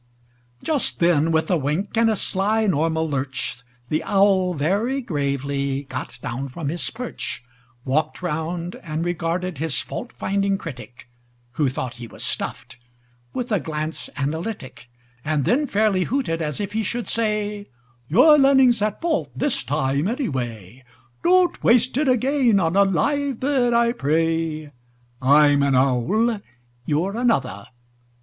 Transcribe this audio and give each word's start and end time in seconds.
Just 0.63 0.99
then, 0.99 1.31
with 1.31 1.51
a 1.51 1.57
wink 1.57 1.95
and 1.95 2.09
a 2.09 2.15
sly 2.15 2.65
normal 2.65 3.07
lurch, 3.07 3.61
The 3.89 4.03
owl, 4.03 4.55
very 4.55 4.99
gravely, 4.99 5.83
got 5.83 6.17
down 6.23 6.49
from 6.49 6.69
his 6.69 6.89
perch, 6.89 7.43
Walked 7.85 8.23
round, 8.23 8.77
and 8.77 9.05
regarded 9.05 9.59
his 9.59 9.79
fault 9.79 10.11
finding 10.11 10.57
critic 10.57 11.07
(Who 11.51 11.69
thought 11.69 11.97
he 11.97 12.07
was 12.07 12.23
stuffed) 12.23 12.77
with 13.31 13.51
a 13.51 13.59
glance 13.59 14.09
analytic, 14.17 14.89
And 15.23 15.45
then 15.45 15.67
fairly 15.67 16.05
hooted, 16.05 16.41
as 16.41 16.59
if 16.59 16.73
he 16.73 16.81
should 16.81 17.07
say: 17.07 17.69
"Your 18.07 18.39
learning's 18.39 18.81
at 18.81 19.01
fault 19.01 19.29
this 19.35 19.63
time, 19.63 20.07
any 20.07 20.29
way; 20.29 20.83
Don't 21.23 21.63
waste 21.63 21.95
it 21.95 22.07
again 22.07 22.59
on 22.59 22.75
a 22.75 22.81
live 22.85 23.39
bird, 23.39 23.71
I 23.73 23.91
pray. 23.91 24.71
I'm 25.21 25.61
an 25.61 25.75
owl; 25.75 26.41
you're 26.87 27.15
another. 27.15 27.67